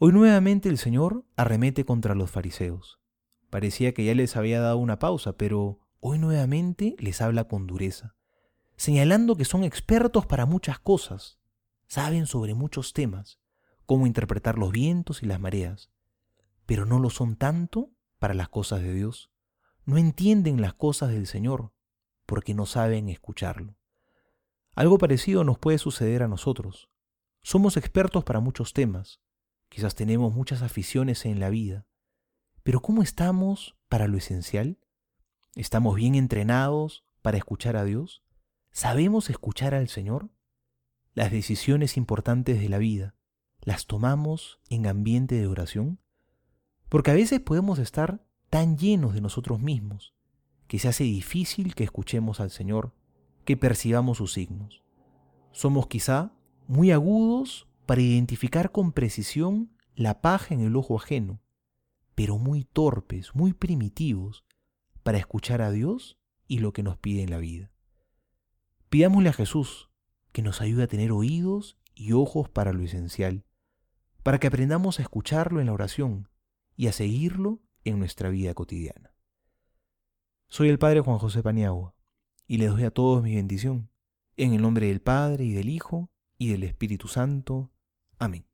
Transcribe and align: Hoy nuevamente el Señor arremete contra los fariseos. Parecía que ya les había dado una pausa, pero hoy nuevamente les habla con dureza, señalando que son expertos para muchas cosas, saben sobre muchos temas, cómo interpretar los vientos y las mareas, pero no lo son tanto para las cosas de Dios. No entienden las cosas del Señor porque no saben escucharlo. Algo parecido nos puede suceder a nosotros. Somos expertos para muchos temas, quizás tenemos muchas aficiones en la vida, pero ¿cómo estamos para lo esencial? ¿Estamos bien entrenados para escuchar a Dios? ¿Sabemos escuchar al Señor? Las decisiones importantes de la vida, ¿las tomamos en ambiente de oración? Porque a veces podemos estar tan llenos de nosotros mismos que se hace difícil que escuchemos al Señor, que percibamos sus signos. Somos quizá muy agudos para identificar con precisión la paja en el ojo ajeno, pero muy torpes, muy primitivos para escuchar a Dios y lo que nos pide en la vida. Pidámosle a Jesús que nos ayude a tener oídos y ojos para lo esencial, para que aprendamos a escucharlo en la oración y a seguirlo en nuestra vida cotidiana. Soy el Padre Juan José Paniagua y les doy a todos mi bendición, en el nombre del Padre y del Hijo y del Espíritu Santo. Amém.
Hoy 0.00 0.12
nuevamente 0.12 0.68
el 0.68 0.78
Señor 0.78 1.24
arremete 1.34 1.84
contra 1.84 2.14
los 2.14 2.30
fariseos. 2.30 3.00
Parecía 3.50 3.92
que 3.94 4.04
ya 4.04 4.14
les 4.14 4.36
había 4.36 4.60
dado 4.60 4.78
una 4.78 5.00
pausa, 5.00 5.32
pero 5.36 5.80
hoy 5.98 6.20
nuevamente 6.20 6.94
les 7.00 7.20
habla 7.20 7.48
con 7.48 7.66
dureza, 7.66 8.14
señalando 8.76 9.34
que 9.34 9.44
son 9.44 9.64
expertos 9.64 10.24
para 10.24 10.46
muchas 10.46 10.78
cosas, 10.78 11.40
saben 11.88 12.26
sobre 12.26 12.54
muchos 12.54 12.92
temas, 12.92 13.40
cómo 13.86 14.06
interpretar 14.06 14.56
los 14.56 14.70
vientos 14.70 15.24
y 15.24 15.26
las 15.26 15.40
mareas, 15.40 15.90
pero 16.64 16.86
no 16.86 17.00
lo 17.00 17.10
son 17.10 17.34
tanto 17.34 17.90
para 18.20 18.34
las 18.34 18.48
cosas 18.48 18.82
de 18.82 18.94
Dios. 18.94 19.32
No 19.84 19.98
entienden 19.98 20.60
las 20.60 20.74
cosas 20.74 21.10
del 21.10 21.26
Señor 21.26 21.72
porque 22.24 22.54
no 22.54 22.66
saben 22.66 23.08
escucharlo. 23.08 23.74
Algo 24.76 24.96
parecido 24.96 25.42
nos 25.42 25.58
puede 25.58 25.78
suceder 25.78 26.22
a 26.22 26.28
nosotros. 26.28 26.88
Somos 27.42 27.76
expertos 27.76 28.22
para 28.22 28.38
muchos 28.38 28.72
temas, 28.72 29.20
quizás 29.68 29.94
tenemos 29.94 30.34
muchas 30.34 30.62
aficiones 30.62 31.24
en 31.24 31.40
la 31.40 31.50
vida, 31.50 31.86
pero 32.62 32.80
¿cómo 32.80 33.02
estamos 33.02 33.76
para 33.88 34.08
lo 34.08 34.16
esencial? 34.18 34.78
¿Estamos 35.54 35.96
bien 35.96 36.14
entrenados 36.14 37.04
para 37.22 37.38
escuchar 37.38 37.76
a 37.76 37.84
Dios? 37.84 38.22
¿Sabemos 38.70 39.30
escuchar 39.30 39.74
al 39.74 39.88
Señor? 39.88 40.30
Las 41.14 41.30
decisiones 41.30 41.96
importantes 41.96 42.60
de 42.60 42.68
la 42.68 42.78
vida, 42.78 43.14
¿las 43.62 43.86
tomamos 43.86 44.60
en 44.68 44.86
ambiente 44.86 45.34
de 45.34 45.46
oración? 45.46 45.98
Porque 46.88 47.10
a 47.10 47.14
veces 47.14 47.40
podemos 47.40 47.78
estar 47.78 48.24
tan 48.50 48.78
llenos 48.78 49.14
de 49.14 49.20
nosotros 49.20 49.60
mismos 49.60 50.14
que 50.68 50.78
se 50.78 50.88
hace 50.88 51.04
difícil 51.04 51.74
que 51.74 51.84
escuchemos 51.84 52.40
al 52.40 52.50
Señor, 52.50 52.92
que 53.44 53.56
percibamos 53.56 54.18
sus 54.18 54.34
signos. 54.34 54.84
Somos 55.50 55.86
quizá 55.86 56.32
muy 56.66 56.92
agudos 56.92 57.66
para 57.88 58.02
identificar 58.02 58.70
con 58.70 58.92
precisión 58.92 59.74
la 59.94 60.20
paja 60.20 60.52
en 60.52 60.60
el 60.60 60.76
ojo 60.76 60.98
ajeno, 60.98 61.40
pero 62.14 62.36
muy 62.36 62.64
torpes, 62.64 63.34
muy 63.34 63.54
primitivos 63.54 64.44
para 65.02 65.16
escuchar 65.16 65.62
a 65.62 65.70
Dios 65.70 66.18
y 66.46 66.58
lo 66.58 66.74
que 66.74 66.82
nos 66.82 66.98
pide 66.98 67.22
en 67.22 67.30
la 67.30 67.38
vida. 67.38 67.72
Pidámosle 68.90 69.30
a 69.30 69.32
Jesús 69.32 69.88
que 70.32 70.42
nos 70.42 70.60
ayude 70.60 70.82
a 70.82 70.86
tener 70.86 71.12
oídos 71.12 71.78
y 71.94 72.12
ojos 72.12 72.50
para 72.50 72.74
lo 72.74 72.82
esencial, 72.82 73.46
para 74.22 74.38
que 74.38 74.48
aprendamos 74.48 74.98
a 74.98 75.02
escucharlo 75.02 75.58
en 75.58 75.68
la 75.68 75.72
oración 75.72 76.28
y 76.76 76.88
a 76.88 76.92
seguirlo 76.92 77.62
en 77.84 77.98
nuestra 77.98 78.28
vida 78.28 78.52
cotidiana. 78.52 79.14
Soy 80.48 80.68
el 80.68 80.78
Padre 80.78 81.00
Juan 81.00 81.16
José 81.16 81.42
Paniagua 81.42 81.94
y 82.46 82.58
les 82.58 82.68
doy 82.68 82.84
a 82.84 82.90
todos 82.90 83.22
mi 83.22 83.34
bendición, 83.34 83.88
en 84.36 84.52
el 84.52 84.60
nombre 84.60 84.88
del 84.88 85.00
Padre 85.00 85.46
y 85.46 85.52
del 85.52 85.70
Hijo 85.70 86.10
y 86.36 86.48
del 86.50 86.64
Espíritu 86.64 87.08
Santo. 87.08 87.70
Amém. 88.18 88.47